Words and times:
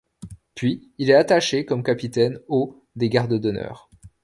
Puis 0.55 0.89
il 0.97 1.11
est 1.11 1.15
attaché 1.15 1.63
comme 1.63 1.83
capitaine 1.83 2.39
au 2.47 2.75
des 2.95 3.07
gardes 3.07 3.39
d'honneur. 3.39 3.87